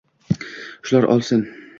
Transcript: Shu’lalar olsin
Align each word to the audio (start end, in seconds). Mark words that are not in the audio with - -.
Shu’lalar 0.89 1.07
olsin 1.17 1.45